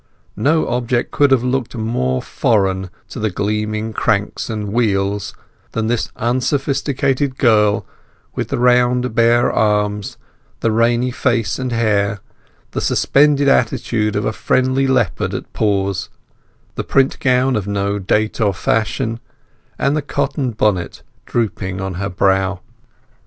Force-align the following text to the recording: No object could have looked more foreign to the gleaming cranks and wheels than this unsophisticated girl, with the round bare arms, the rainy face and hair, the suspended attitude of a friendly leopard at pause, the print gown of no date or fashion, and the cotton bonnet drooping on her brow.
No 0.41 0.67
object 0.67 1.11
could 1.11 1.29
have 1.29 1.43
looked 1.43 1.75
more 1.75 2.23
foreign 2.23 2.89
to 3.09 3.19
the 3.19 3.29
gleaming 3.29 3.93
cranks 3.93 4.49
and 4.49 4.73
wheels 4.73 5.35
than 5.73 5.85
this 5.85 6.11
unsophisticated 6.15 7.37
girl, 7.37 7.85
with 8.33 8.47
the 8.47 8.57
round 8.57 9.13
bare 9.13 9.51
arms, 9.53 10.17
the 10.61 10.71
rainy 10.71 11.11
face 11.11 11.59
and 11.59 11.71
hair, 11.71 12.19
the 12.71 12.81
suspended 12.81 13.47
attitude 13.47 14.15
of 14.15 14.25
a 14.25 14.33
friendly 14.33 14.87
leopard 14.87 15.35
at 15.35 15.53
pause, 15.53 16.09
the 16.73 16.83
print 16.83 17.19
gown 17.19 17.55
of 17.55 17.67
no 17.67 17.99
date 17.99 18.41
or 18.41 18.55
fashion, 18.55 19.19
and 19.77 19.95
the 19.95 20.01
cotton 20.01 20.49
bonnet 20.49 21.03
drooping 21.27 21.79
on 21.79 21.93
her 22.01 22.09
brow. 22.09 22.61